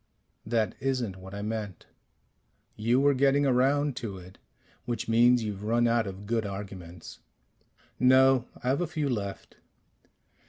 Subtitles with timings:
[0.47, 1.85] "That isn't what I meant"
[2.75, 4.39] "You were getting around to it
[4.85, 7.19] which means you've run out of good arguments."
[7.99, 8.47] "No.
[8.63, 9.57] I've a few left."